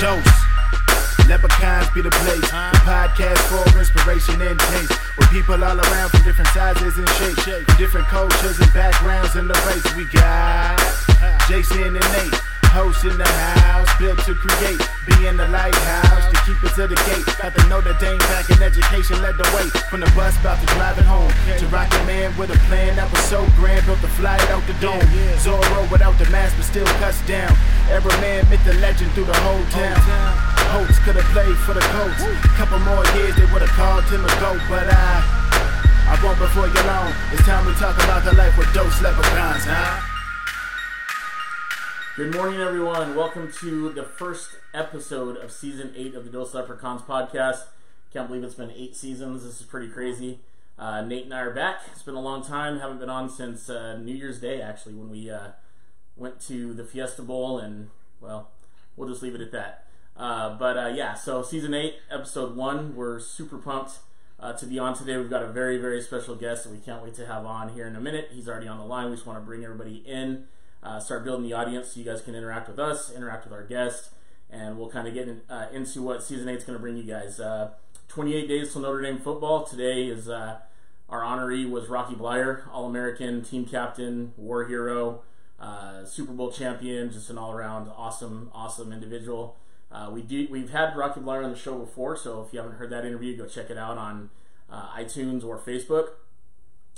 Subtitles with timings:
[0.00, 0.36] Dose.
[1.26, 2.40] Leprechauns be the place.
[2.40, 4.92] The podcast for inspiration and taste.
[5.18, 7.76] With people all around from different sizes and shapes.
[7.76, 9.96] Different cultures and backgrounds in the race.
[9.96, 10.78] We got
[11.48, 12.40] Jason and Nate.
[12.76, 14.76] Hosts in the house, built to create,
[15.08, 17.24] be in the lighthouse to keep it to the gate.
[17.40, 20.68] Got the Notre Dame back in education, led the way from the bus about to
[20.76, 21.32] drive it home.
[21.56, 24.76] To rocket man with a plan that was so grand, built the flight out the
[24.76, 25.00] dome.
[25.40, 27.48] Zorro without the mask, but still cuts down.
[27.88, 29.96] Every man myth the legend through the whole town.
[30.76, 32.28] Hopes could have played for the Colts.
[32.60, 35.24] Couple more years, they would have called him a goat, but I.
[36.12, 37.08] I won't before you long.
[37.32, 40.15] It's time we talk about the life with dose leprechauns, huh?
[42.16, 43.14] Good morning, everyone.
[43.14, 47.64] Welcome to the first episode of season eight of the Dose Leprechauns podcast.
[48.10, 49.44] Can't believe it's been eight seasons.
[49.44, 50.38] This is pretty crazy.
[50.78, 51.82] Uh, Nate and I are back.
[51.92, 52.78] It's been a long time.
[52.78, 55.48] Haven't been on since uh, New Year's Day, actually, when we uh,
[56.16, 58.48] went to the Fiesta Bowl, and well,
[58.96, 59.84] we'll just leave it at that.
[60.16, 62.96] Uh, but uh, yeah, so season eight, episode one.
[62.96, 63.98] We're super pumped
[64.40, 65.18] uh, to be on today.
[65.18, 67.86] We've got a very, very special guest that we can't wait to have on here
[67.86, 68.30] in a minute.
[68.32, 69.10] He's already on the line.
[69.10, 70.46] We just want to bring everybody in
[70.82, 73.64] uh, start building the audience so you guys can interact with us, interact with our
[73.64, 74.10] guests,
[74.50, 76.96] and we'll kind of get in, uh, into what season eight is going to bring
[76.96, 77.40] you guys.
[77.40, 77.70] Uh,
[78.08, 79.64] 28 days till Notre Dame football.
[79.64, 80.58] Today is uh,
[81.08, 85.22] our honoree was Rocky Bleier, All American, team captain, war hero,
[85.58, 89.56] uh, Super Bowl champion, just an all around awesome, awesome individual.
[90.12, 92.90] We do we've had Rocky Bleier on the show before, so if you haven't heard
[92.90, 94.28] that interview, go check it out on
[94.70, 96.08] iTunes or Facebook.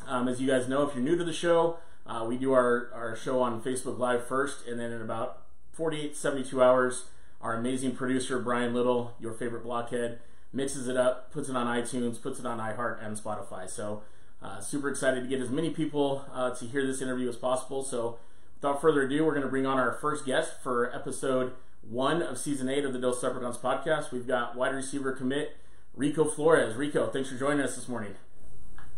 [0.07, 1.79] Um, as you guys know, if you're new to the show,
[2.09, 5.43] uh, we do our, our show on Facebook Live first, and then in about
[5.73, 7.05] 48, 72 hours,
[7.41, 10.19] our amazing producer, Brian Little, your favorite blockhead,
[10.53, 13.69] mixes it up, puts it on iTunes, puts it on iHeart and Spotify.
[13.69, 14.03] So,
[14.43, 17.83] uh, super excited to get as many people uh, to hear this interview as possible.
[17.83, 18.19] So,
[18.57, 21.53] without further ado, we're going to bring on our first guest for episode
[21.83, 24.13] one of season eight of the Dose Leprechauns podcast.
[24.13, 25.57] We've got wide receiver commit
[25.95, 26.75] Rico Flores.
[26.75, 28.15] Rico, thanks for joining us this morning.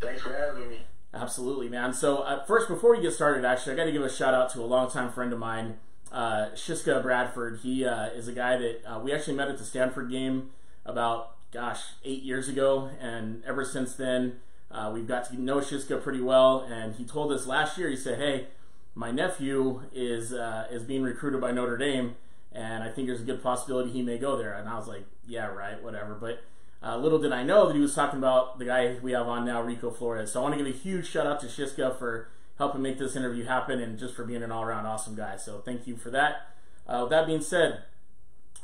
[0.01, 0.81] Thanks for having me.
[1.13, 1.93] Absolutely, man.
[1.93, 4.51] So uh, first, before we get started, actually, I got to give a shout out
[4.51, 5.79] to a longtime friend of mine,
[6.13, 7.61] uh, Shiska Bradford.
[7.63, 10.51] He uh, is a guy that uh, we actually met at the Stanford game
[10.87, 14.37] about, gosh, eight years ago, and ever since then,
[14.71, 16.61] uh, we've got to know Shiska pretty well.
[16.61, 18.47] And he told us last year, he said, "Hey,
[18.95, 22.15] my nephew is uh, is being recruited by Notre Dame,
[22.53, 25.07] and I think there's a good possibility he may go there." And I was like,
[25.27, 26.45] "Yeah, right, whatever." But
[26.83, 29.45] uh, little did I know that he was talking about the guy we have on
[29.45, 30.33] now, Rico Flores.
[30.33, 33.17] So I want to give a huge shout out to Shiska for helping make this
[33.17, 35.37] interview happen and just for being an all around awesome guy.
[35.37, 36.49] So thank you for that.
[36.87, 37.85] Uh, with that being said,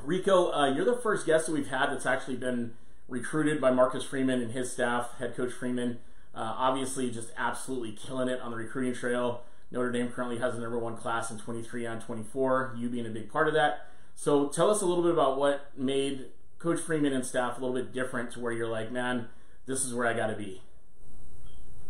[0.02, 2.74] Rico, uh, you're the first guest that we've had that's actually been
[3.08, 5.98] recruited by Marcus Freeman and his staff, head coach Freeman.
[6.34, 9.42] Uh, obviously, just absolutely killing it on the recruiting trail.
[9.70, 13.10] Notre Dame currently has the number one class in 23 on 24, you being a
[13.10, 13.88] big part of that.
[14.14, 16.26] So tell us a little bit about what made
[16.58, 19.28] Coach Freeman and staff a little bit different to where you're like, man,
[19.66, 20.62] this is where I got to be?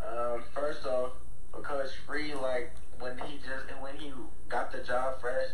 [0.05, 1.11] Um, first off,
[1.51, 4.11] Coach Free, like when he just and when he
[4.49, 5.47] got the job fresh,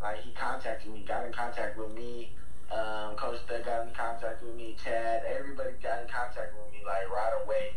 [0.00, 2.32] like he contacted me, got in contact with me.
[2.72, 6.80] Um, Coach Doug got in contact with me, Chad, everybody got in contact with me
[6.84, 7.72] like right away.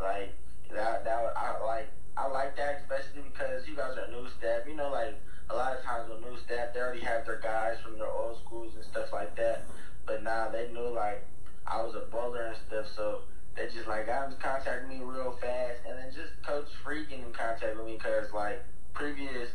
[0.00, 0.34] Like
[0.72, 4.62] that, that I like I like that especially because you guys are new staff.
[4.66, 5.20] You know, like
[5.50, 8.38] a lot of times with new staff, they already have their guys from their old
[8.44, 9.64] schools and stuff like that.
[10.10, 11.22] But now they knew like
[11.68, 13.22] I was a bowler and stuff, so
[13.54, 17.22] they just like got in contact with me real fast, and then just Coach freaking
[17.22, 18.60] in contact with me because like
[18.92, 19.50] previous,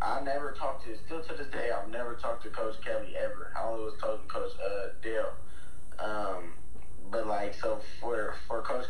[0.00, 3.52] I never talked to still to this day I've never talked to Coach Kelly ever.
[3.54, 5.34] I only was talking Coach uh, Dale.
[5.98, 6.56] Um,
[7.10, 8.86] but like so for for Coach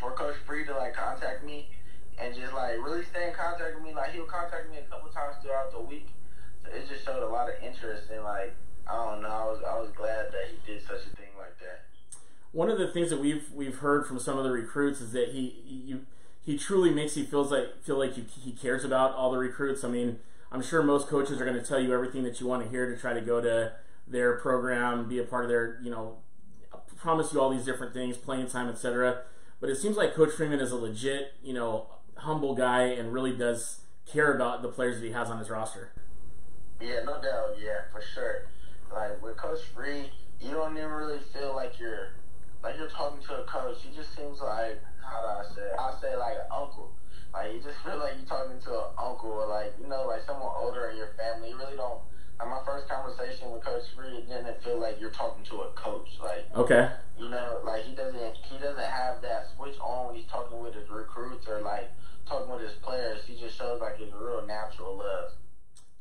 [0.00, 1.66] for Coach Free to like contact me
[2.16, 5.10] and just like really stay in contact with me, like he'll contact me a couple
[5.10, 6.06] times throughout the week.
[6.62, 8.54] So it just showed a lot of interest in like
[8.88, 9.28] I don't know.
[9.28, 11.84] I was I was glad that he did such a thing like that.
[12.52, 15.30] One of the things that we've we've heard from some of the recruits is that
[15.30, 16.06] he you
[16.44, 19.84] he truly makes you feels like feel like you, he cares about all the recruits.
[19.84, 20.18] I mean,
[20.50, 22.92] I'm sure most coaches are going to tell you everything that you want to hear
[22.92, 23.72] to try to go to
[24.06, 26.16] their program, be a part of their, you know,
[26.96, 29.22] promise you all these different things, playing time, etc.
[29.60, 31.86] But it seems like Coach Freeman is a legit, you know,
[32.16, 35.92] humble guy and really does care about the players that he has on his roster.
[36.80, 37.54] Yeah, no doubt.
[37.58, 38.46] Yeah, for sure.
[38.94, 40.10] Like with Coach Free,
[40.40, 42.08] you don't even really feel like you're
[42.62, 43.82] like you're talking to a coach.
[43.82, 45.68] He just seems like how do I say?
[45.78, 46.90] I say like an uncle.
[47.32, 50.22] Like you just feel like you're talking to an uncle or like you know like
[50.26, 51.50] someone older in your family.
[51.50, 52.00] You really don't.
[52.38, 55.70] Like my first conversation with Coach Free, it didn't feel like you're talking to a
[55.72, 56.18] coach.
[56.20, 60.26] Like okay, you know, like he doesn't he doesn't have that switch on when he's
[60.26, 61.88] talking with his recruits or like
[62.26, 63.24] talking with his players.
[63.24, 65.30] He just shows like his real natural love.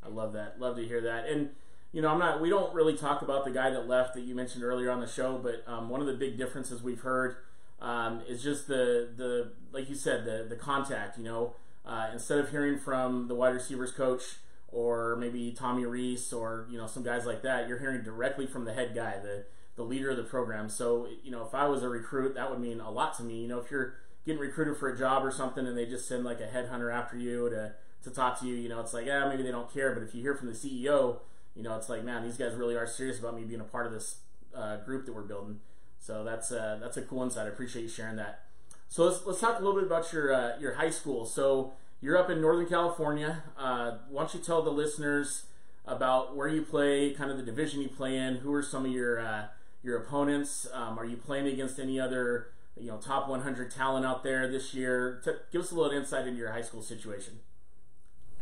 [0.03, 0.59] I love that.
[0.59, 1.27] Love to hear that.
[1.27, 1.49] And
[1.91, 2.41] you know, I'm not.
[2.41, 5.07] We don't really talk about the guy that left that you mentioned earlier on the
[5.07, 7.35] show, but um, one of the big differences we've heard
[7.81, 11.17] um, is just the the like you said the the contact.
[11.17, 11.55] You know,
[11.85, 14.37] uh, instead of hearing from the wide receivers coach
[14.69, 18.63] or maybe Tommy Rees or you know some guys like that, you're hearing directly from
[18.65, 19.45] the head guy, the
[19.75, 20.69] the leader of the program.
[20.69, 23.41] So you know, if I was a recruit, that would mean a lot to me.
[23.41, 23.95] You know, if you're
[24.25, 27.17] getting recruited for a job or something and they just send like a headhunter after
[27.17, 27.73] you to
[28.03, 29.93] to talk to you, you know, it's like yeah, maybe they don't care.
[29.93, 31.17] But if you hear from the CEO,
[31.55, 33.85] you know, it's like man, these guys really are serious about me being a part
[33.85, 34.17] of this
[34.55, 35.59] uh, group that we're building.
[35.99, 37.45] So that's uh, that's a cool insight.
[37.45, 38.43] I appreciate you sharing that.
[38.89, 41.25] So let's let's talk a little bit about your uh, your high school.
[41.25, 43.43] So you're up in Northern California.
[43.57, 45.45] Uh, why don't you tell the listeners
[45.85, 48.37] about where you play, kind of the division you play in?
[48.37, 49.45] Who are some of your uh,
[49.83, 50.67] your opponents?
[50.73, 52.47] Um, are you playing against any other
[52.77, 55.21] you know top 100 talent out there this year?
[55.23, 57.39] T- give us a little insight into your high school situation.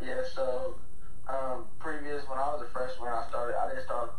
[0.01, 0.21] Yeah.
[0.33, 0.75] So
[1.29, 3.55] um, previous when I was a freshman, I started.
[3.57, 4.11] I didn't start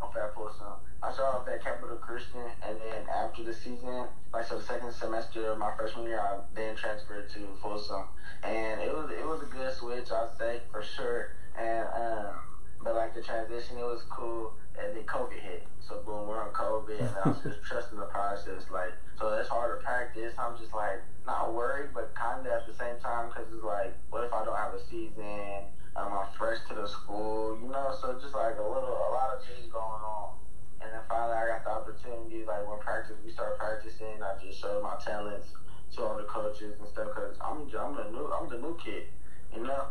[0.00, 0.74] off at Folsom.
[1.02, 4.92] I started off at Capital Christian, and then after the season, like so, the second
[4.92, 8.06] semester of my freshman year, I then transferred to Folsom,
[8.42, 11.26] and it was it was a good switch, I'd say for sure.
[11.56, 12.40] And um,
[12.80, 14.52] but like the transition, it was cool.
[14.78, 18.06] And then COVID hit, so boom, we're on COVID, and I was just trusting the
[18.06, 18.70] process.
[18.70, 20.32] Like, so it's hard to practice.
[20.38, 23.92] I'm just like not worried, but kind of at the same time, because it's like,
[24.10, 25.66] what if I don't have a season?
[25.94, 27.90] I'm fresh to the school, you know.
[27.92, 30.34] So just like a little, a lot of things going on.
[30.80, 32.44] And then finally, I got the opportunity.
[32.44, 34.22] Like when practice, we started practicing.
[34.22, 35.52] I just showed my talents
[35.92, 37.10] to all the coaches and stuff.
[37.10, 39.04] Cause I'm, I'm the new, I'm the new kid,
[39.52, 39.86] you know.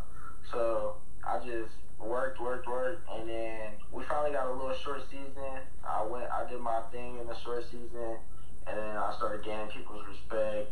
[0.51, 1.69] So I just
[2.00, 5.60] worked, worked, worked, and then we finally got a little short season.
[5.83, 8.18] I went, I did my thing in the short season,
[8.66, 10.68] and then I started gaining people's respect,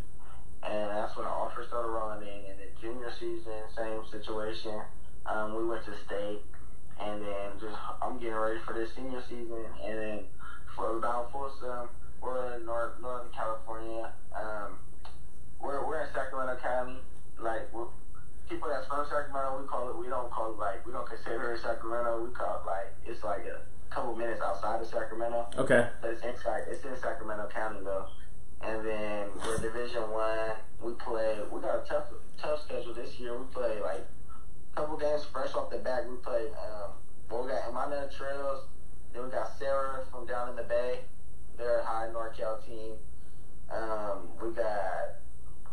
[0.63, 2.51] and that's when the offer started rolling in.
[2.51, 4.81] And the junior season, same situation.
[5.25, 6.41] Um, we went to state,
[6.99, 10.19] and then just I'm getting ready for this senior season, and then
[10.75, 11.89] for down Folsom,
[12.21, 14.11] we're in North Northern California.
[14.35, 14.79] Um,
[15.61, 16.97] we're we're in Sacramento County,
[17.39, 17.87] like we're
[18.49, 19.97] people that's from Sacramento, we call it.
[19.97, 22.25] We don't call it like we don't consider it Sacramento.
[22.25, 23.61] We call it like it's like a
[23.93, 25.47] couple minutes outside of Sacramento.
[25.57, 25.87] Okay.
[26.01, 26.63] But it's inside.
[26.67, 28.07] It's in Sacramento County though.
[28.61, 30.51] And then we're Division One.
[30.81, 31.37] We play.
[31.51, 32.05] We got a tough
[32.41, 33.37] tough schedule this year.
[33.37, 34.05] We play like
[34.73, 36.09] a couple games fresh off the bat.
[36.09, 36.47] We play.
[36.47, 36.91] Um,
[37.29, 38.65] well, we got Emmanuel Trails.
[39.13, 40.99] Then we got Serra from down in the Bay.
[41.57, 42.93] They're a high NorCal team.
[43.71, 45.19] Um, we got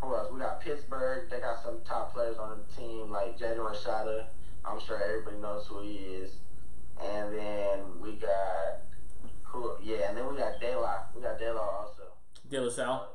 [0.01, 0.33] who else?
[0.33, 1.31] We got Pittsburg.
[1.31, 4.27] They got some top players on the team like Jaden Rashada.
[4.65, 6.37] I'm sure everybody knows who he is.
[7.03, 8.83] And then we got
[9.43, 9.77] who?
[9.83, 11.05] Yeah, and then we got De La.
[11.15, 12.16] We got De La also.
[12.51, 13.09] De La Salle.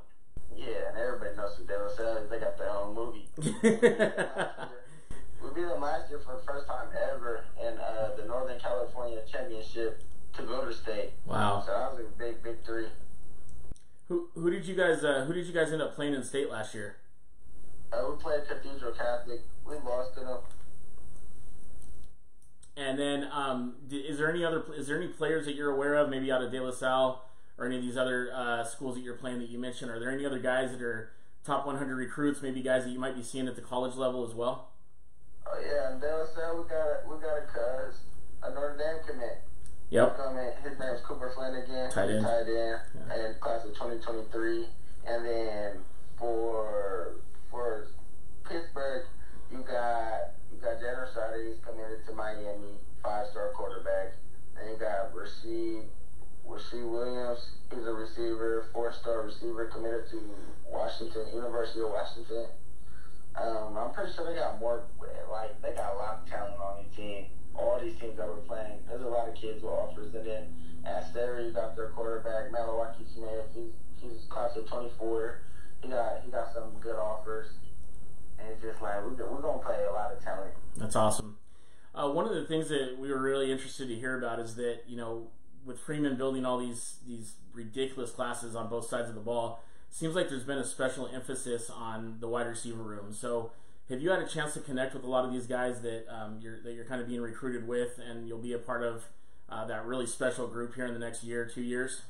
[0.55, 2.29] Yeah, and everybody knows who De La Salle is.
[2.29, 3.29] They got their own movie.
[3.37, 3.49] we
[5.55, 10.01] beat them last year for the first time ever in uh, the Northern California Championship
[10.33, 11.11] to go to state.
[11.25, 11.63] Wow.
[11.65, 12.87] So that was a big victory.
[14.09, 16.49] Who who did you guys uh, who did you guys end up playing in state
[16.49, 16.97] last year?
[17.93, 19.41] Uh, we played Cathedral Catholic.
[19.65, 20.39] We lost to them.
[22.77, 26.09] And then, um, is there any other is there any players that you're aware of,
[26.09, 27.23] maybe out of De La Salle
[27.61, 29.91] or any of these other uh, schools that you're playing that you mentioned?
[29.91, 31.11] Are there any other guys that are
[31.45, 34.33] top 100 recruits, maybe guys that you might be seeing at the college level as
[34.33, 34.69] well?
[35.45, 37.99] Oh yeah, and La Salle we got a, we got a cuz
[38.41, 39.41] a Notre Dame commit.
[39.91, 40.17] Yep.
[40.17, 41.91] Coming, his name's Cooper Flanagan.
[41.91, 42.25] Tight end.
[42.25, 43.13] Tight end, Yeah.
[43.13, 44.67] and class of 2023.
[45.05, 45.77] And then
[46.17, 47.15] for
[47.51, 47.87] for
[48.47, 49.05] Pittsburg,
[49.51, 51.45] you got you got Jaden Rashada.
[51.47, 54.13] He's committed to Miami, five star quarterback.
[54.55, 55.83] Then you got Rasheed
[56.47, 57.39] Rasheed Williams.
[57.73, 60.21] He's a receiver, four star receiver, committed to
[60.69, 62.45] Washington University of Washington.
[64.15, 64.83] Sure they got more.
[65.31, 67.25] Like they got a lot of talent on their team.
[67.55, 70.13] All these teams that we're playing, there's a lot of kids with offers.
[70.13, 73.45] And then at you got their quarterback Malawaki Smith.
[73.53, 75.41] He's he's class of 24.
[75.81, 77.47] he got he got some good offers,
[78.39, 80.53] and it's just like we we're gonna play a lot of talent.
[80.75, 81.37] That's awesome.
[81.93, 84.81] Uh, one of the things that we were really interested to hear about is that
[84.87, 85.27] you know
[85.65, 90.15] with Freeman building all these these ridiculous classes on both sides of the ball, seems
[90.15, 93.13] like there's been a special emphasis on the wide receiver room.
[93.13, 93.51] So,
[93.91, 96.39] have you had a chance to connect with a lot of these guys that um,
[96.41, 99.03] you're that you're kind of being recruited with, and you'll be a part of
[99.49, 102.01] uh, that really special group here in the next year, two years?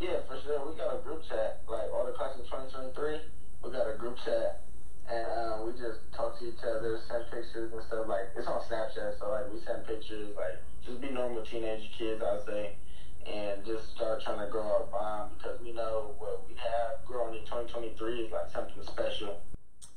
[0.00, 0.66] Yeah, for sure.
[0.66, 3.20] We got a group chat, like all the classes of 2023.
[3.62, 4.62] We got a group chat,
[5.08, 8.08] and um, we just talk to each other, send pictures and stuff.
[8.08, 12.22] Like it's on Snapchat, so like we send pictures, like just be normal teenage kids,
[12.24, 12.76] I'd say,
[13.26, 17.34] and just start trying to grow our bond because we know what we have growing
[17.34, 19.40] in 2023 is like something special.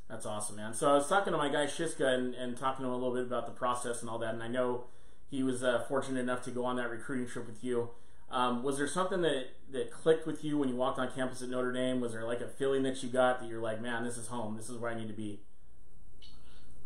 [0.09, 0.73] That's awesome, man.
[0.73, 3.13] So I was talking to my guy Shiska and, and talking to him a little
[3.13, 4.85] bit about the process and all that, and I know
[5.29, 7.91] he was uh, fortunate enough to go on that recruiting trip with you.
[8.31, 11.49] Um, was there something that, that clicked with you when you walked on campus at
[11.49, 12.01] Notre Dame?
[12.01, 14.57] Was there like a feeling that you got that you're like, man, this is home.
[14.57, 15.41] This is where I need to be?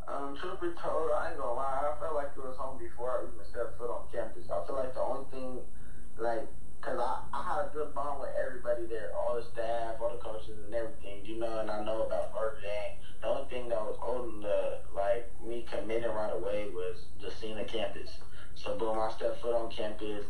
[0.08, 1.92] Um, truth be told, I ain't gonna lie.
[1.96, 4.50] I felt like it was home before I even stepped foot on campus.
[4.52, 5.60] I feel like the only thing,
[6.18, 6.48] like,
[6.84, 10.18] cause I, I had a good bond with everybody there, all the staff, all the
[10.18, 11.26] coaches, and everything.
[11.26, 13.00] You know, and I know about Dame.
[13.22, 17.56] The only thing that was holding the like me committing right away was just seeing
[17.56, 18.10] the campus.
[18.56, 20.26] So boom, I stepped foot on campus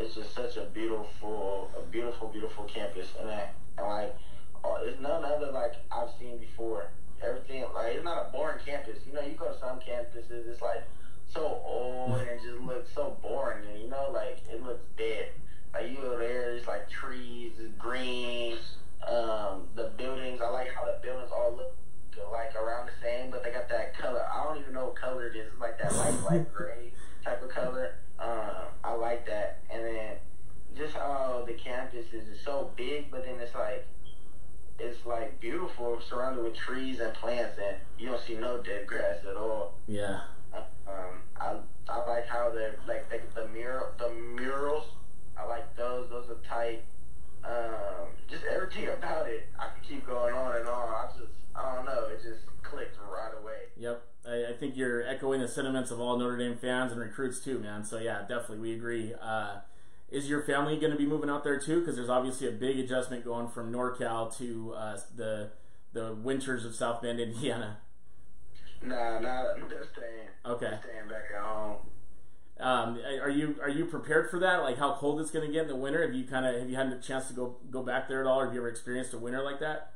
[0.00, 4.14] it's just such a beautiful, a beautiful, beautiful campus, and, I, and like,
[4.64, 6.90] oh, it's none other like I've seen before.
[7.20, 8.98] Everything like it's not a boring campus.
[9.04, 10.84] You know, you go to some campuses, it's like
[11.26, 15.30] so old and just looks so boring, and you know, like it looks dead.
[15.72, 18.56] Like you go there, it's like trees, it's green.
[19.06, 21.74] Um, the buildings, I like how the buildings all look
[22.32, 24.26] like around the same, but they got that color.
[24.32, 25.46] I don't even know what color it is.
[25.52, 26.92] It's like that light, light gray
[27.24, 27.94] type of color.
[28.18, 29.60] Um, I like that.
[29.70, 30.16] And then
[30.76, 33.86] just how the campus is so big, but then it's like
[34.78, 39.16] it's like beautiful, surrounded with trees and plants, and you don't see no dead grass
[39.28, 39.74] at all.
[39.86, 40.20] Yeah.
[40.54, 41.56] Um, I
[41.88, 44.84] I like how they're like they, the mural the murals.
[45.38, 46.08] I like those.
[46.10, 46.82] Those are tight.
[47.44, 49.48] Um, just everything about it.
[49.58, 50.88] I can keep going on and on.
[50.88, 52.08] I just I don't know.
[52.12, 53.68] It just clicked right away.
[53.76, 54.02] Yep.
[54.26, 57.58] I, I, think you're echoing the sentiments of all Notre Dame fans and recruits too,
[57.58, 57.84] man.
[57.84, 59.14] So yeah, definitely we agree.
[59.20, 59.58] Uh,
[60.10, 61.80] is your family going to be moving out there too?
[61.80, 65.50] Because there's obviously a big adjustment going from NorCal to uh, the
[65.92, 67.78] the winters of South Bend, Indiana.
[68.82, 70.28] Nah, nah, I'm just staying.
[70.46, 70.70] Okay.
[70.70, 71.76] Just staying back at home.
[72.60, 74.62] Um, are you are you prepared for that?
[74.62, 76.02] Like how cold it's going to get in the winter?
[76.02, 78.26] Have you kind of have you had a chance to go go back there at
[78.26, 78.40] all?
[78.40, 79.92] Or have you ever experienced a winter like that?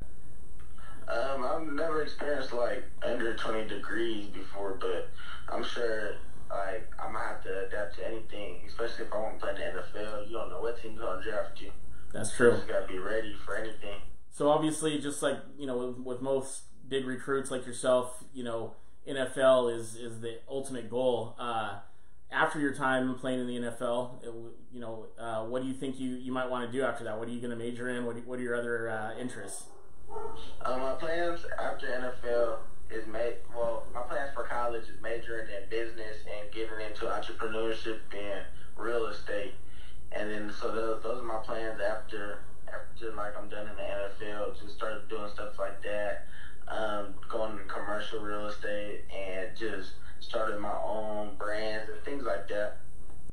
[1.08, 5.10] Um, I've never experienced like under 20 degrees before, but
[5.48, 6.14] I'm sure
[6.48, 9.74] like I'm gonna have to adapt to anything, especially if I want to play in
[9.74, 10.28] the NFL.
[10.28, 11.72] You don't know what team's gonna draft you.
[12.12, 12.50] That's true.
[12.50, 14.00] You just gotta be ready for anything.
[14.30, 18.74] So obviously, just like you know, with, with most big recruits like yourself, you know,
[19.08, 21.34] NFL is is the ultimate goal.
[21.38, 21.78] Uh,
[22.32, 24.32] after your time playing in the NFL, it,
[24.72, 27.18] you know, uh, what do you think you, you might want to do after that?
[27.18, 28.04] What are you going to major in?
[28.04, 29.64] What, what are your other uh, interests?
[30.64, 32.58] Um, my plans after NFL
[32.90, 33.36] is made.
[33.56, 38.44] Well, my plans for college is majoring in business and getting into entrepreneurship and
[38.76, 39.54] real estate.
[40.12, 43.82] And then, so those, those are my plans after after like I'm done in the
[43.82, 44.60] NFL.
[44.60, 46.26] Just start doing stuff like that.
[46.68, 52.48] Um, going to commercial real estate and just starting my own brands and things like
[52.48, 52.78] that.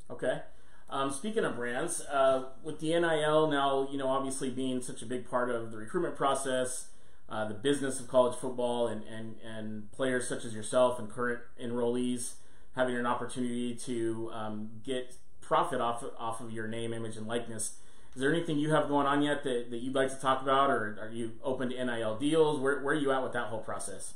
[0.10, 0.42] Okay.
[0.90, 5.06] Um, speaking of brands, uh, with the NIL now, you know, obviously being such a
[5.06, 6.88] big part of the recruitment process,
[7.30, 11.42] uh, the business of college football, and, and, and players such as yourself and current
[11.62, 12.34] enrollees
[12.76, 17.74] having an opportunity to um, get profit off off of your name, image, and likeness.
[18.16, 20.70] Is there anything you have going on yet that, that you'd like to talk about,
[20.70, 22.60] or are you open to NIL deals?
[22.60, 24.16] Where, where are you at with that whole process?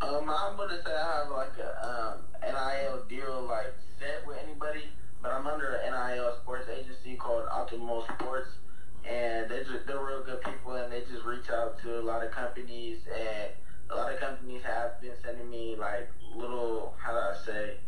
[0.00, 4.90] Um, I'm gonna say I have like a um, NIL deal like set with anybody
[5.22, 8.58] but I'm under an NIL sports agency called Optimal Sports,
[9.02, 12.22] and they just they're real good people, and they just reach out to a lot
[12.22, 13.50] of companies, and
[13.90, 17.78] a lot of companies have been sending me like little how do I say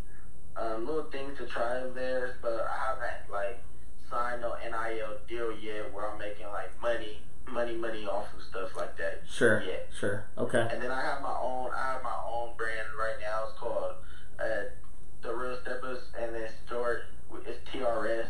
[0.56, 3.58] um, little things to try of theirs, but I haven't like
[4.08, 8.76] signed no NIL deal yet where I'm making like money money money off of stuff
[8.76, 9.22] like that.
[9.28, 9.62] Sure.
[9.62, 9.74] Yeah.
[9.98, 10.24] Sure.
[10.38, 10.66] Okay.
[10.70, 13.44] And then I have my own I have my own brand right now.
[13.48, 13.94] It's called
[14.38, 14.70] uh,
[15.22, 17.02] the Real Steppers, and then store
[17.44, 18.26] it's TRS.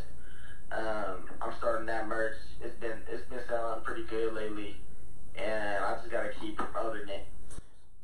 [0.73, 2.37] Um, I'm starting that merch.
[2.61, 4.77] It's been it's been selling pretty good lately,
[5.37, 7.27] and I just gotta keep promoting it.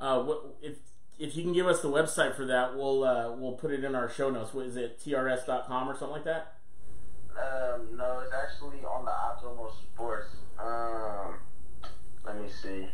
[0.01, 0.77] Uh, what if
[1.19, 3.95] if you can give us the website for that, we'll uh, we'll put it in
[3.95, 4.55] our show notes.
[4.55, 5.01] What is it?
[5.01, 6.55] TRS.com or something like that?
[7.37, 10.29] Um, no, it's actually on the Optimal Sports.
[10.59, 11.37] Um,
[12.25, 12.89] let me see.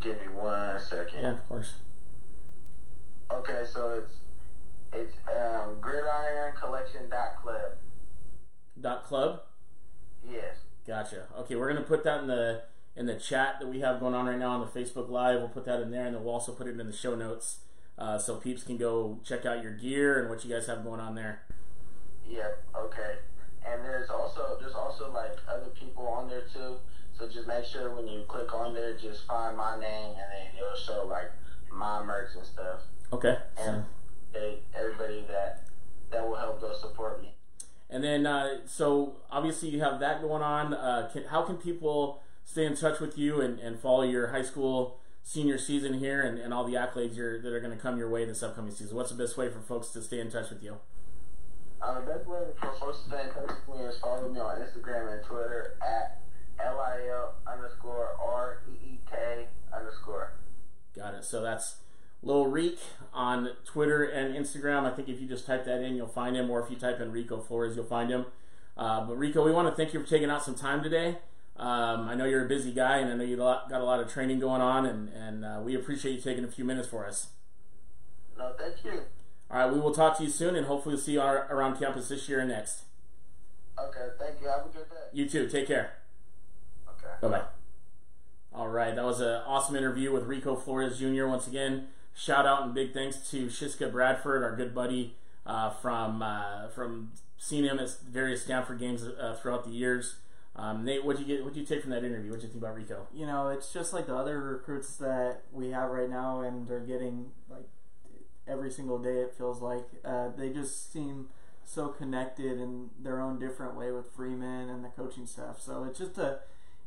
[0.00, 1.22] Give me one second.
[1.22, 1.74] Yeah, of course.
[3.30, 4.14] Okay, so it's
[4.92, 7.72] it's um, Gridiron Collection dot club.
[8.80, 9.40] Dot club.
[10.28, 10.56] Yes.
[10.86, 11.24] Gotcha.
[11.40, 12.62] Okay, we're gonna put that in the
[12.96, 15.40] in the chat that we have going on right now on the Facebook Live.
[15.40, 17.60] We'll put that in there, and then we'll also put it in the show notes
[17.98, 21.00] uh, so peeps can go check out your gear and what you guys have going
[21.00, 21.42] on there.
[22.28, 22.64] Yep.
[22.76, 23.14] Okay.
[23.66, 26.76] And there's also there's also like other people on there too.
[27.18, 30.46] So just make sure when you click on there, just find my name, and then
[30.56, 31.32] it'll show like
[31.72, 32.80] my merch and stuff.
[33.12, 33.36] Okay.
[33.58, 33.84] And
[34.32, 35.64] they, everybody that
[36.10, 37.34] that will help go support me.
[37.90, 40.74] And then, uh, so obviously you have that going on.
[40.74, 44.42] Uh, can, how can people stay in touch with you and, and follow your high
[44.42, 47.98] school senior season here and, and all the accolades you're, that are going to come
[47.98, 48.96] your way this upcoming season?
[48.96, 50.76] What's the best way for folks to stay in touch with you?
[51.80, 54.40] Uh, the best way for folks to stay in touch with me is follow me
[54.40, 56.20] on Instagram and Twitter at
[56.58, 60.32] lil underscore r e e k underscore.
[60.96, 61.24] Got it.
[61.24, 61.76] So that's
[62.22, 62.78] Lil Reek
[63.14, 64.84] on Twitter and Instagram.
[64.84, 67.00] I think if you just type that in, you'll find him, or if you type
[67.00, 68.26] in Rico Flores, you'll find him.
[68.76, 71.18] Uh, but Rico, we want to thank you for taking out some time today.
[71.56, 74.12] Um, I know you're a busy guy, and I know you got a lot of
[74.12, 77.28] training going on, and, and uh, we appreciate you taking a few minutes for us.
[78.36, 79.02] No, thank you.
[79.50, 82.28] All right, we will talk to you soon, and hopefully see you around campus this
[82.28, 82.82] year and next.
[83.78, 84.48] Okay, thank you.
[84.48, 84.96] Have a good day.
[85.12, 85.48] You too.
[85.48, 85.92] Take care.
[86.88, 87.14] Okay.
[87.22, 87.44] Bye bye.
[88.52, 91.26] All right, that was an awesome interview with Rico Flores Jr.
[91.26, 95.14] Once again, shout out and big thanks to Shiska Bradford, our good buddy
[95.46, 100.16] uh, from uh, from seeing him at various Stanford games uh, throughout the years.
[100.56, 101.44] Um, Nate, what you get?
[101.44, 102.30] What you take from that interview?
[102.30, 103.06] What do you think about Rico?
[103.14, 106.80] You know, it's just like the other recruits that we have right now, and they're
[106.80, 107.68] getting like
[108.48, 109.18] every single day.
[109.20, 111.28] It feels like uh, they just seem
[111.64, 115.60] so connected in their own different way with Freeman and the coaching staff.
[115.60, 116.38] So it's just a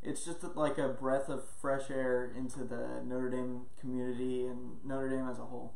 [0.02, 5.08] it's just like a breath of fresh air into the Notre Dame community and Notre
[5.08, 5.74] Dame as a whole.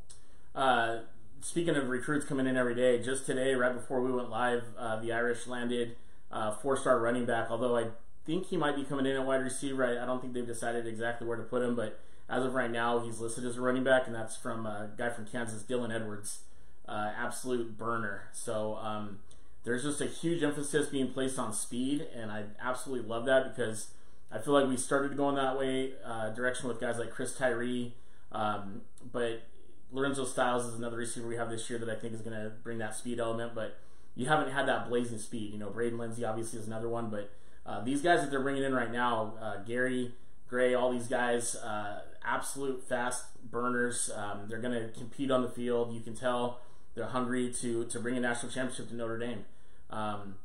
[0.54, 1.00] Uh,
[1.40, 4.96] speaking of recruits coming in every day, just today, right before we went live, uh,
[5.00, 5.96] the Irish landed
[6.32, 7.50] uh, four-star running back.
[7.50, 7.88] Although I
[8.24, 10.86] think he might be coming in at wide receiver, I, I, don't think they've decided
[10.86, 11.76] exactly where to put him.
[11.76, 14.90] But as of right now, he's listed as a running back, and that's from a
[14.96, 16.40] guy from Kansas, Dylan Edwards,
[16.88, 18.28] uh, absolute burner.
[18.32, 18.76] So.
[18.76, 19.20] Um,
[19.66, 23.88] there's just a huge emphasis being placed on speed, and I absolutely love that because
[24.30, 27.92] I feel like we started going that way uh, direction with guys like Chris Tyree,
[28.30, 29.42] um, but
[29.90, 32.52] Lorenzo Styles is another receiver we have this year that I think is going to
[32.62, 33.56] bring that speed element.
[33.56, 33.76] But
[34.14, 35.52] you haven't had that blazing speed.
[35.52, 37.32] You know, Braden Lenzy obviously is another one, but
[37.66, 40.14] uh, these guys that they're bringing in right now, uh, Gary
[40.48, 44.10] Gray, all these guys, uh, absolute fast burners.
[44.14, 45.94] Um, they're going to compete on the field.
[45.94, 46.60] You can tell
[46.94, 49.44] they're hungry to to bring a national championship to Notre Dame.
[49.90, 50.36] Um,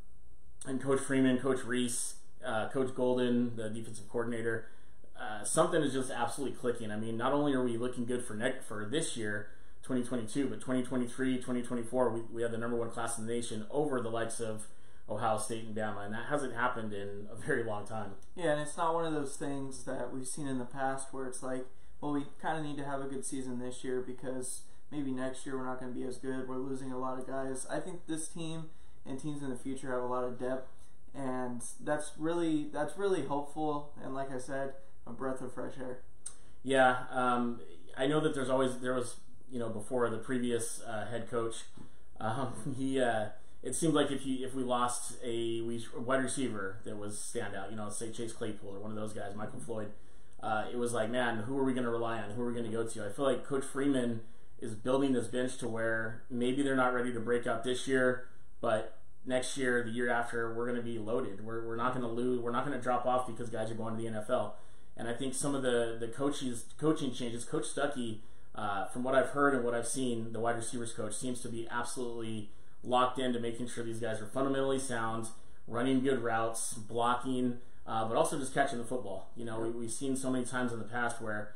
[0.65, 2.15] and Coach Freeman, Coach Rees
[2.45, 4.67] uh, Coach Golden, the defensive coordinator,
[5.19, 6.91] uh, something is just absolutely clicking.
[6.91, 9.49] I mean, not only are we looking good for next for this year,
[9.83, 14.01] 2022, but 2023, 2024, we, we have the number one class in the nation over
[14.01, 14.67] the likes of
[15.09, 18.11] Ohio State and Bama, and that hasn't happened in a very long time.
[18.35, 21.27] Yeah, and it's not one of those things that we've seen in the past where
[21.27, 21.65] it's like,
[21.99, 24.61] well, we kind of need to have a good season this year because
[24.91, 26.47] maybe next year we're not going to be as good.
[26.47, 27.67] We're losing a lot of guys.
[27.69, 28.69] I think this team
[29.05, 30.67] and teams in the future have a lot of depth
[31.13, 33.93] and that's really that's really hopeful.
[34.03, 34.73] And like I said,
[35.05, 35.99] a breath of fresh air.
[36.63, 37.59] Yeah, um,
[37.97, 39.15] I know that there's always there was
[39.51, 41.63] you know before the previous uh, head coach,
[42.19, 43.29] um, he uh,
[43.63, 45.61] it seemed like if you if we lost a
[45.97, 49.35] wide receiver that was standout, you know, say Chase Claypool or one of those guys,
[49.35, 49.91] Michael Floyd,
[50.41, 52.31] uh, it was like, man, who are we going to rely on?
[52.31, 53.05] Who are we going to go to?
[53.05, 54.21] I feel like Coach Freeman
[54.59, 58.27] is building this bench to where maybe they're not ready to break out this year,
[58.61, 61.45] but next year, the year after, we're going to be loaded.
[61.45, 62.39] We're, we're not going to lose.
[62.39, 64.53] We're not going to drop off because guys are going to the NFL.
[64.97, 68.19] And I think some of the the coaches coaching changes, Coach Stuckey,
[68.53, 71.49] uh, from what I've heard and what I've seen, the wide receivers coach seems to
[71.49, 72.51] be absolutely
[72.83, 75.27] locked into making sure these guys are fundamentally sound,
[75.67, 79.29] running good routes, blocking, uh, but also just catching the football.
[79.35, 81.53] You know, we, have seen so many times in the past where,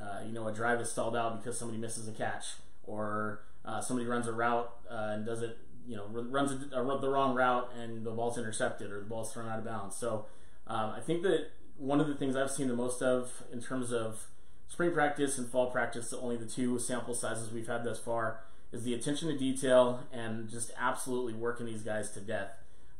[0.00, 3.80] uh, you know, a drive is stalled out because somebody misses a catch or uh,
[3.80, 7.34] somebody runs a route uh, and does it you know runs a, a, the wrong
[7.34, 9.96] route and the ball's intercepted or the ball's thrown out of bounds.
[9.96, 10.26] So
[10.66, 13.92] um, I think that one of the things I've seen the most of in terms
[13.92, 14.26] of
[14.68, 18.40] spring practice and fall practice, only the two sample sizes we've had thus far,
[18.72, 22.50] is the attention to detail and just absolutely working these guys to death.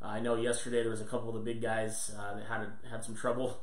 [0.01, 2.61] Uh, I know yesterday there was a couple of the big guys uh, that had
[2.61, 3.61] a, had some trouble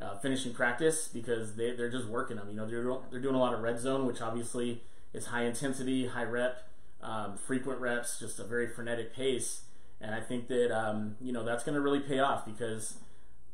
[0.00, 2.48] uh, finishing practice because they, they're just working them.
[2.48, 6.06] You know, they're, they're doing a lot of red zone, which obviously is high intensity,
[6.06, 6.68] high rep
[7.02, 9.62] um, frequent reps, just a very frenetic pace.
[10.00, 12.96] And I think that um, you know that's going to really pay off because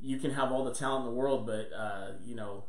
[0.00, 2.64] you can have all the talent in the world, but uh, you know,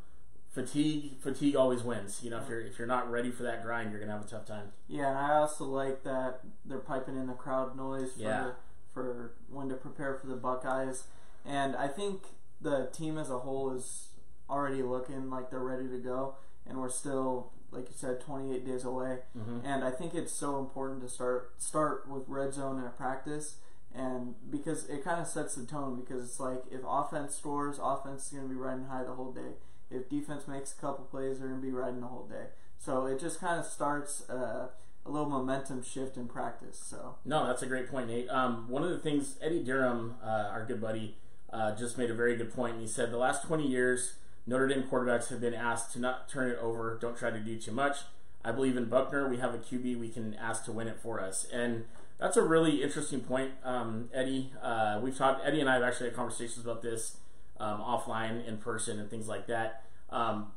[0.52, 2.22] fatigue fatigue always wins.
[2.24, 4.28] You know, if you're if you're not ready for that grind, you're gonna have a
[4.28, 4.72] tough time.
[4.88, 8.52] Yeah, and I also like that they're piping in the crowd noise for Yeah.
[8.94, 11.06] for when to prepare for the Buckeyes,
[11.46, 12.24] and I think
[12.62, 14.10] the team as a whole is
[14.50, 16.36] already looking like they're ready to go,
[16.66, 19.20] and we're still, like you said, 28 days away.
[19.38, 19.60] Mm-hmm.
[19.64, 23.58] And I think it's so important to start start with red zone in a practice.
[23.94, 28.26] And because it kind of sets the tone, because it's like if offense scores, offense
[28.28, 29.54] is going to be riding high the whole day.
[29.92, 32.48] If defense makes a couple plays, they're going to be riding the whole day.
[32.78, 34.68] So it just kind of starts uh,
[35.06, 36.82] a little momentum shift in practice.
[36.84, 38.30] So No, that's a great point, Nate.
[38.30, 41.18] Um, one of the things Eddie Durham, uh, our good buddy,
[41.52, 42.80] uh, just made a very good point.
[42.80, 44.14] He said the last 20 years,
[44.46, 47.58] Notre Dame quarterbacks have been asked to not turn it over, don't try to do
[47.58, 47.98] too much.
[48.44, 49.28] I believe in Buchner.
[49.28, 51.86] We have a QB we can ask to win it for us, and
[52.20, 54.54] that's a really interesting point, um, Eddie.
[54.62, 55.46] Uh, we've talked.
[55.46, 57.18] Eddie and I have actually had conversations about this
[57.60, 59.84] um, offline, in person, and things like that.
[60.10, 60.52] Um,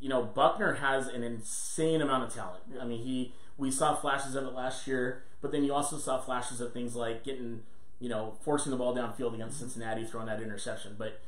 [0.00, 2.62] you know, Buchner has an insane amount of talent.
[2.80, 6.20] I mean, he we saw flashes of it last year, but then you also saw
[6.20, 7.62] flashes of things like getting,
[7.98, 10.94] you know, forcing the ball downfield against Cincinnati, throwing that interception.
[10.96, 11.20] But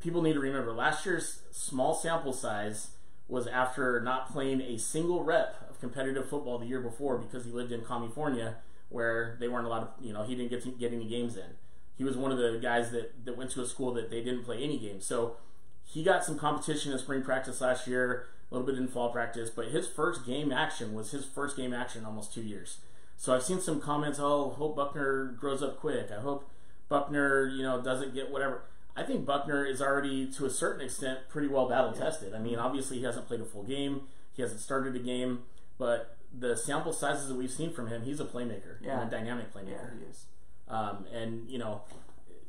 [0.00, 2.88] people need to remember last year's small sample size
[3.28, 7.50] was after not playing a single rep of competitive football the year before because he
[7.50, 8.56] lived in California
[8.88, 11.50] where they weren't allowed to, you know, he didn't get to get any games in.
[11.96, 14.44] He was one of the guys that, that went to a school that they didn't
[14.44, 15.06] play any games.
[15.06, 15.36] So
[15.84, 19.48] he got some competition in spring practice last year, a little bit in fall practice,
[19.50, 22.78] but his first game action was his first game action in almost two years.
[23.16, 26.10] So I've seen some comments, oh, hope Buchner grows up quick.
[26.10, 26.50] I hope
[26.88, 28.62] Buchner, you know, doesn't get whatever.
[28.94, 32.34] I think Buchner is already, to a certain extent, pretty well battle tested.
[32.34, 35.40] I mean, obviously he hasn't played a full game, he hasn't started a game,
[35.78, 39.06] but the sample sizes that we've seen from him, he's a playmaker, Yeah.
[39.06, 39.70] a dynamic playmaker.
[39.70, 39.98] yeah, playmaker.
[40.04, 40.24] he is.
[40.68, 41.82] Um, and you know,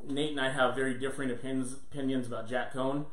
[0.08, 3.06] Nate and I have very differing opinions opinions about Jack Coan.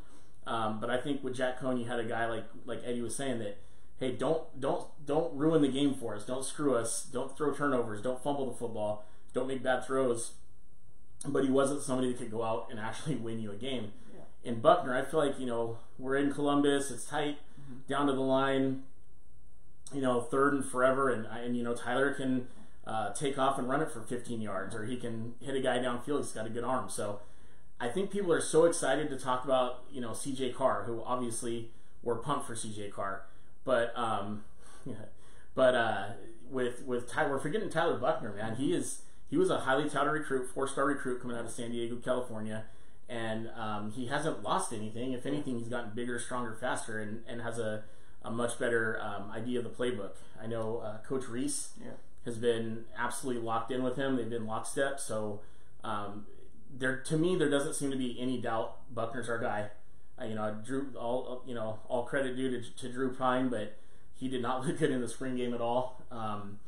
[0.47, 3.15] Um, but I think with Jack Coan, you had a guy like like Eddie was
[3.15, 3.57] saying that,
[3.99, 6.25] hey, don't don't don't ruin the game for us.
[6.25, 7.03] Don't screw us.
[7.03, 8.01] Don't throw turnovers.
[8.01, 9.05] Don't fumble the football.
[9.33, 10.33] Don't make bad throws.
[11.27, 13.91] But he wasn't somebody that could go out and actually win you a game.
[14.43, 16.91] In Buchner, I feel like you know we're in Columbus.
[16.91, 17.39] It's tight
[17.89, 18.83] down to the line.
[19.91, 22.47] You know, third and forever, and and you know Tyler can
[22.87, 25.79] uh, take off and run it for 15 yards, or he can hit a guy
[25.79, 26.19] downfield.
[26.19, 26.89] He's got a good arm.
[26.89, 27.19] So
[27.79, 31.71] I think people are so excited to talk about you know CJ Carr, who obviously
[32.03, 33.23] we're pumped for CJ Carr,
[33.63, 34.43] but um,
[35.55, 36.05] but uh,
[36.49, 38.55] with with Ty, we're forgetting Tyler Buchner, man.
[38.55, 41.71] He is he was a highly touted recruit, four star recruit coming out of San
[41.71, 42.65] Diego, California,
[43.09, 45.13] and um, he hasn't lost anything.
[45.13, 47.83] If anything, he's gotten bigger, stronger, faster, and, and has a,
[48.23, 50.11] a much better um, idea of the playbook.
[50.41, 51.91] I know uh, Coach Rees Yeah.
[52.25, 54.15] Has been absolutely locked in with him.
[54.15, 54.99] They've been lockstep.
[54.99, 55.41] So
[55.83, 56.25] um,
[56.75, 58.77] there, to me, there doesn't seem to be any doubt.
[58.93, 59.69] Buchner's our guy.
[60.19, 60.87] Uh, you know, Drew.
[60.97, 63.77] All you know, all credit due to, to Drew Pyne, but
[64.13, 66.01] he did not look good in the spring game at all.
[66.11, 66.59] Um,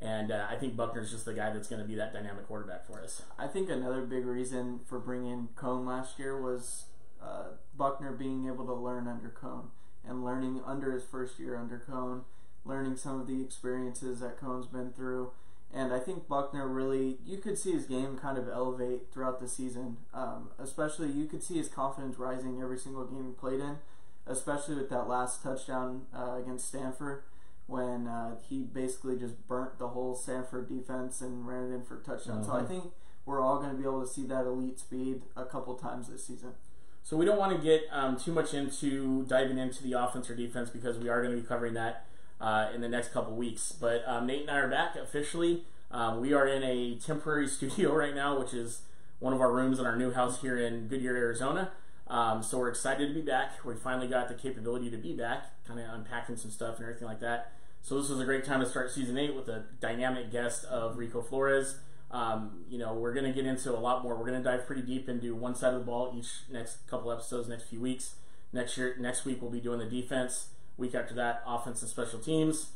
[0.00, 2.86] and uh, I think Buchner's just the guy that's going to be that dynamic quarterback
[2.86, 3.22] for us.
[3.38, 6.84] I think another big reason for bringing Coan last year was
[7.22, 9.70] uh, Buchner being able to learn under Coan
[10.06, 12.22] and learning under his first year under Coan,
[12.68, 15.32] learning some of the experiences that Coan's been through.
[15.74, 19.48] And I think Buchner really, you could see his game kind of elevate throughout the
[19.48, 19.96] season.
[20.14, 23.78] Um, especially, you could see his confidence rising every single game he played in,
[24.26, 27.22] especially with that last touchdown uh, against Stanford
[27.66, 31.98] when uh, he basically just burnt the whole Stanford defense and ran it in for
[31.98, 32.42] a touchdown.
[32.42, 32.68] So I Mhm.
[32.68, 32.84] think
[33.26, 36.24] we're all going to be able to see that elite speed a couple times this
[36.24, 36.54] season.
[37.02, 40.34] So we don't want to get um, too much into diving into the offense or
[40.34, 42.06] defense because we are going to be covering that
[42.40, 43.72] uh, in the next couple weeks.
[43.72, 45.64] But um, Nate and I are back officially.
[45.90, 48.82] Um, we are in a temporary studio right now, which is
[49.18, 51.72] one of our rooms in our new house here in Goodyear, Arizona.
[52.06, 53.64] Um, so we're excited to be back.
[53.64, 57.06] We finally got the capability to be back, kind of unpacking some stuff and everything
[57.06, 57.52] like that.
[57.82, 60.96] So this was a great time to start season eight with a dynamic guest of
[60.98, 61.76] Rico Flores.
[62.10, 64.16] Um, you know, we're going to get into a lot more.
[64.16, 67.12] We're going to dive pretty deep into one side of the ball each next couple
[67.12, 68.14] episodes, next few weeks.
[68.52, 70.48] Next year, next week we'll be doing the defense.
[70.78, 72.70] Week after that, offense and special teams.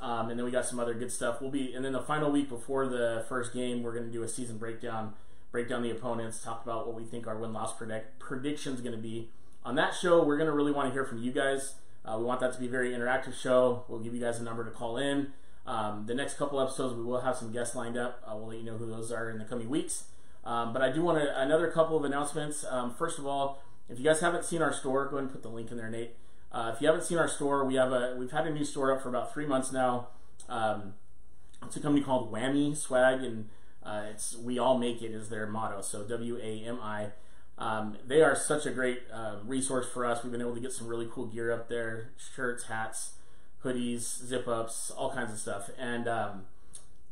[0.00, 1.40] Um, and then we got some other good stuff.
[1.40, 4.22] We'll be, and then the final week before the first game, we're going to do
[4.22, 5.14] a season breakdown,
[5.50, 8.80] break down the opponents, talk about what we think our win loss predict, prediction is
[8.80, 9.30] going to be.
[9.64, 11.74] On that show, we're going to really want to hear from you guys.
[12.04, 13.84] Uh, we want that to be a very interactive show.
[13.88, 15.32] We'll give you guys a number to call in.
[15.66, 18.22] Um, the next couple episodes, we will have some guests lined up.
[18.24, 20.04] Uh, we'll let you know who those are in the coming weeks.
[20.44, 22.64] Um, but I do want to, another couple of announcements.
[22.64, 25.42] Um, first of all, if you guys haven't seen our store, go ahead and put
[25.42, 26.14] the link in there, Nate.
[26.50, 28.92] Uh, if you haven't seen our store, we have a we've had a new store
[28.94, 30.08] up for about three months now.
[30.48, 30.94] Um,
[31.62, 33.48] it's a company called Whammy Swag, and
[33.82, 35.82] uh, it's we all make it is their motto.
[35.82, 37.08] So W A M I.
[37.58, 40.22] Um, they are such a great uh, resource for us.
[40.22, 43.12] We've been able to get some really cool gear up there shirts, hats,
[43.64, 45.68] hoodies, zip ups, all kinds of stuff.
[45.76, 46.44] And um,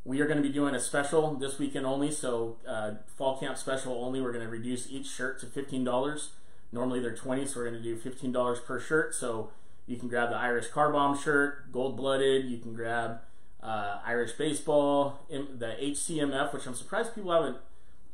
[0.04, 2.12] we are going to be doing a special this weekend only.
[2.12, 4.20] So, uh, fall camp special only.
[4.20, 6.28] We're going to reduce each shirt to $15.
[6.76, 9.14] Normally they're 20 so we're going to do $15 per shirt.
[9.14, 9.50] So,
[9.86, 12.44] you can grab the Irish Car Bomb shirt, gold blooded.
[12.46, 13.20] You can grab
[13.62, 17.58] uh, Irish baseball, the HCMF, which I'm surprised people haven't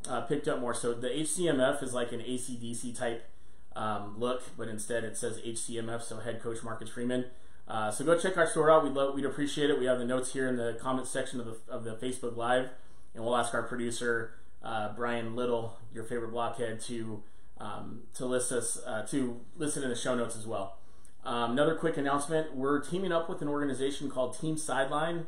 [0.08, 0.74] uh, picked up more.
[0.74, 3.26] So the HCMF is like an ACDC type
[3.74, 7.26] um, look, but instead it says HCMF, so head coach Marcus Freeman.
[7.66, 8.84] Uh, so go check our store out.
[8.84, 9.78] We'd love, we'd appreciate it.
[9.78, 12.68] We have the notes here in the comments section of the, of the Facebook Live,
[13.14, 17.22] and we'll ask our producer uh, Brian Little, your favorite blockhead, to
[17.58, 20.78] um, to list us uh, to list it in the show notes as well.
[21.24, 25.26] Um, another quick announcement: We're teaming up with an organization called Team Sideline.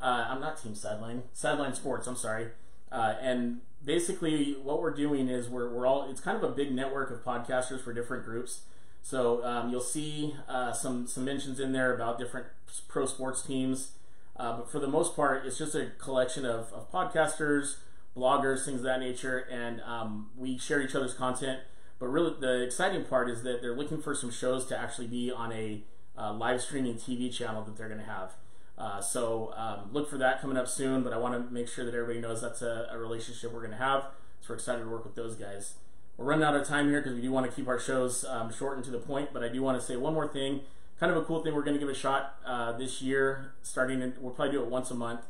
[0.00, 2.06] Uh, I'm not Team Sideline, Sideline Sports.
[2.06, 2.48] I'm sorry.
[2.90, 6.72] Uh, and basically, what we're doing is we're, we're all, it's kind of a big
[6.72, 8.62] network of podcasters for different groups.
[9.02, 12.46] So um, you'll see uh, some, some mentions in there about different
[12.88, 13.92] pro sports teams.
[14.36, 17.76] Uh, but for the most part, it's just a collection of, of podcasters,
[18.16, 19.38] bloggers, things of that nature.
[19.50, 21.60] And um, we share each other's content.
[21.98, 25.30] But really, the exciting part is that they're looking for some shows to actually be
[25.30, 25.84] on a
[26.18, 28.32] uh, live streaming TV channel that they're going to have.
[28.76, 31.02] Uh, so um, look for that coming up soon.
[31.02, 33.70] But I want to make sure that everybody knows that's a, a relationship we're going
[33.70, 34.06] to have.
[34.40, 35.74] So we're excited to work with those guys.
[36.16, 38.52] We're running out of time here because we do want to keep our shows um,
[38.52, 39.30] short and to the point.
[39.32, 40.60] But I do want to say one more thing.
[40.98, 44.02] Kind of a cool thing we're going to give a shot uh, this year, starting.
[44.02, 45.20] In, we'll probably do it once a month.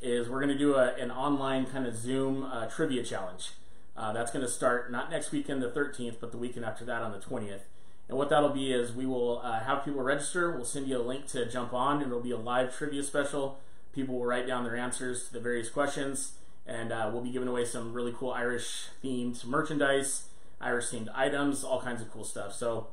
[0.00, 3.50] Is we're going to do a, an online kind of Zoom uh, trivia challenge.
[3.96, 7.02] Uh, that's going to start not next weekend, the 13th, but the weekend after that
[7.02, 7.62] on the 20th.
[8.08, 10.52] And what that'll be is we will uh, have people register.
[10.52, 13.58] We'll send you a link to jump on, and it'll be a live trivia special.
[13.92, 16.34] People will write down their answers to the various questions,
[16.66, 20.28] and uh, we'll be giving away some really cool Irish themed merchandise,
[20.60, 22.54] Irish themed items, all kinds of cool stuff.
[22.54, 22.88] So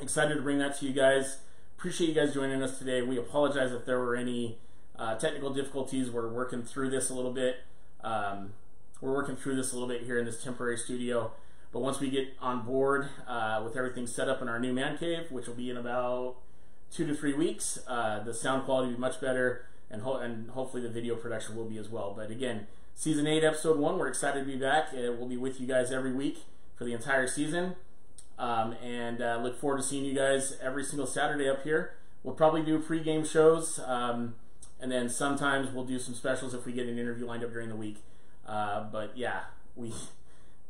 [0.00, 1.38] excited to bring that to you guys.
[1.76, 3.02] Appreciate you guys joining us today.
[3.02, 4.58] We apologize if there were any
[4.98, 6.10] uh, technical difficulties.
[6.10, 7.56] We're working through this a little bit.
[8.02, 8.52] Um,
[9.00, 11.32] we're working through this a little bit here in this temporary studio.
[11.72, 14.96] But once we get on board uh, with everything set up in our new man
[14.96, 16.36] cave, which will be in about
[16.90, 20.50] two to three weeks, uh, the sound quality will be much better, and, ho- and
[20.50, 22.14] hopefully the video production will be as well.
[22.16, 24.88] But again, season eight, episode one, we're excited to be back.
[24.94, 26.44] Uh, we'll be with you guys every week
[26.76, 27.76] for the entire season,
[28.38, 31.92] um, and uh, look forward to seeing you guys every single Saturday up here.
[32.22, 34.36] We'll probably do pre-game shows, um,
[34.80, 37.68] and then sometimes we'll do some specials if we get an interview lined up during
[37.68, 38.02] the week.
[38.46, 39.40] Uh, but yeah,
[39.76, 39.92] we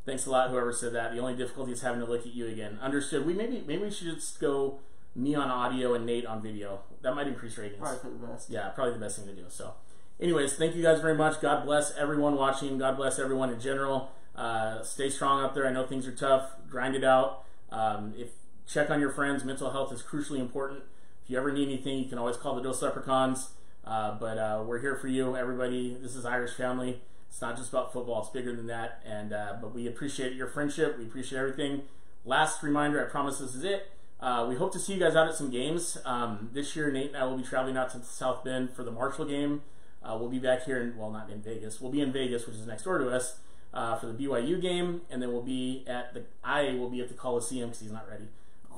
[0.08, 1.12] Thanks a lot, whoever said that.
[1.12, 2.78] The only difficulty is having to look at you again.
[2.80, 3.26] Understood.
[3.26, 4.78] We maybe maybe we should just go
[5.14, 6.80] me on audio and Nate on video.
[7.02, 7.78] That might increase ratings.
[7.78, 8.48] Probably for the best.
[8.48, 9.44] Yeah, probably the best thing to do.
[9.50, 9.74] So,
[10.18, 11.42] anyways, thank you guys very much.
[11.42, 12.78] God bless everyone watching.
[12.78, 14.10] God bless everyone in general.
[14.34, 15.66] Uh, stay strong out there.
[15.66, 16.52] I know things are tough.
[16.70, 17.44] Grind it out.
[17.70, 18.30] Um, if
[18.66, 19.44] check on your friends.
[19.44, 20.84] Mental health is crucially important.
[21.22, 23.48] If you ever need anything, you can always call the Dose Leprechauns.
[23.88, 25.96] Uh, but uh, we're here for you, everybody.
[26.02, 27.00] This is Irish Family.
[27.30, 29.02] It's not just about football; it's bigger than that.
[29.06, 30.98] And uh, but we appreciate your friendship.
[30.98, 31.82] We appreciate everything.
[32.26, 33.90] Last reminder: I promise this is it.
[34.20, 36.90] Uh, we hope to see you guys out at some games um, this year.
[36.90, 39.62] Nate and I will be traveling out to South Bend for the Marshall game.
[40.02, 41.80] Uh, we'll be back here in well, not in Vegas.
[41.80, 43.38] We'll be in Vegas, which is next door to us,
[43.72, 46.24] uh, for the BYU game, and then we'll be at the.
[46.44, 48.28] I will be at the Coliseum because he's not ready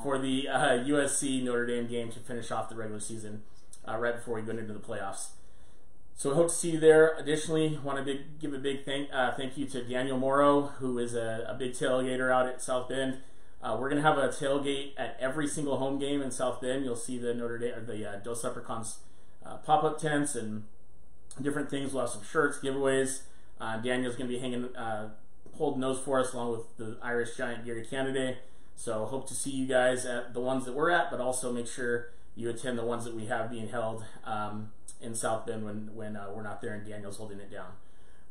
[0.04, 3.42] for the USC Notre Dame game to finish off the regular season
[3.86, 5.28] uh, right before we go into the playoffs.
[6.14, 7.16] So I hope to see you there.
[7.16, 10.98] Additionally, want to big, give a big thank uh, thank you to Daniel Morrow, who
[10.98, 13.18] is a, a big tailgater out at South Bend.
[13.62, 16.84] Uh, we're going to have a tailgate at every single home game in South Bend.
[16.84, 18.98] You'll see the Notre Dame, or the uh, Dos Leprechauns
[19.44, 20.64] uh, pop up tents and
[21.40, 21.92] different things.
[21.92, 23.22] We'll have some shirts, giveaways.
[23.60, 25.10] Uh, Daniel's going to be hanging, uh,
[25.56, 28.36] holding those for us along with the Irish Giant Gary Canada.
[28.76, 31.66] So hope to see you guys at the ones that we're at, but also make
[31.66, 32.08] sure
[32.40, 34.04] you attend the ones that we have being held.
[34.24, 37.72] Um, in South Bend when when uh, we're not there and Daniel's holding it down.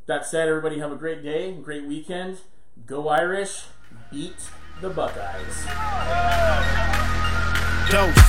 [0.05, 2.39] That said, everybody have a great day, great weekend.
[2.85, 3.65] Go Irish,
[4.11, 4.37] beat
[4.81, 5.65] the Buckeyes.
[7.91, 8.25] Dose.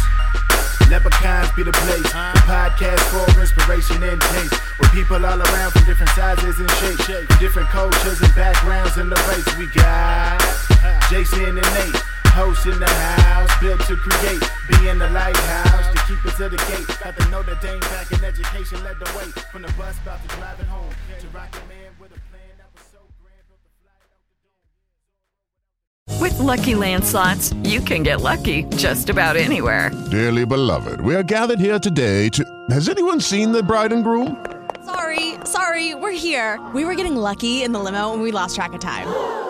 [0.90, 2.02] Leprechauns be the place.
[2.02, 4.60] The podcast for inspiration and taste.
[4.80, 7.38] With people all around from different sizes and shapes.
[7.38, 9.56] Different cultures and backgrounds in the race.
[9.56, 10.40] We got
[11.08, 12.09] Jason and Nate.
[12.40, 16.56] Host in the house, built to create, being the lighthouse to keep us to the
[16.56, 16.86] gate.
[17.04, 20.36] Got the Notre Dame back in education, led the way from the bus about to
[20.36, 22.98] driving home to Rocket Man with a plan that was so
[26.08, 26.18] grand.
[26.18, 29.90] With lucky landslots, you can get lucky just about anywhere.
[30.10, 32.42] Dearly beloved, we are gathered here today to.
[32.70, 34.42] Has anyone seen the bride and groom?
[34.86, 36.58] Sorry, sorry, we're here.
[36.74, 39.49] We were getting lucky in the limo and we lost track of time.